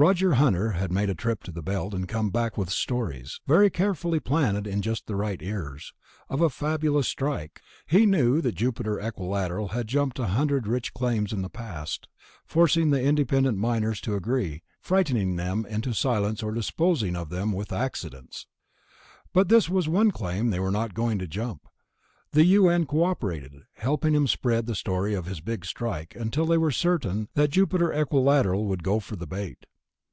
Roger 0.00 0.34
Hunter 0.34 0.70
had 0.70 0.92
made 0.92 1.10
a 1.10 1.14
trip 1.16 1.42
to 1.42 1.50
the 1.50 1.60
Belt 1.60 1.92
and 1.92 2.06
come 2.06 2.30
back 2.30 2.56
with 2.56 2.70
stories... 2.70 3.40
very 3.48 3.68
carefully 3.68 4.20
planted 4.20 4.64
in 4.64 4.80
just 4.80 5.08
the 5.08 5.16
right 5.16 5.42
ears... 5.42 5.92
of 6.28 6.40
a 6.40 6.48
fabulous 6.48 7.08
strike. 7.08 7.60
He 7.84 8.06
knew 8.06 8.40
that 8.42 8.54
Jupiter 8.54 9.00
Equilateral 9.00 9.70
had 9.70 9.88
jumped 9.88 10.20
a 10.20 10.28
hundred 10.28 10.68
rich 10.68 10.94
claims 10.94 11.32
in 11.32 11.42
the 11.42 11.50
past, 11.50 12.06
forcing 12.46 12.90
the 12.90 13.02
independent 13.02 13.58
miners 13.58 14.00
to 14.02 14.14
agree, 14.14 14.62
frightening 14.80 15.34
them 15.34 15.66
into 15.66 15.92
silence 15.92 16.44
or 16.44 16.52
disposing 16.52 17.16
of 17.16 17.28
them 17.28 17.50
with 17.50 17.72
"accidents." 17.72 18.46
But 19.32 19.48
this 19.48 19.68
was 19.68 19.88
one 19.88 20.12
claim 20.12 20.50
they 20.50 20.60
were 20.60 20.70
not 20.70 20.94
going 20.94 21.18
to 21.18 21.26
jump. 21.26 21.66
The 22.30 22.44
U.N. 22.44 22.86
cooperated, 22.86 23.54
helping 23.74 24.14
him 24.14 24.28
spread 24.28 24.66
the 24.66 24.76
story 24.76 25.14
of 25.14 25.26
his 25.26 25.40
Big 25.40 25.64
Strike 25.64 26.14
until 26.14 26.46
they 26.46 26.56
were 26.56 26.70
certain 26.70 27.26
that 27.34 27.48
Jupiter 27.50 27.92
Equilateral 27.92 28.64
would 28.66 28.84
go 28.84 29.00
for 29.00 29.16
the 29.16 29.26
bait. 29.26 29.66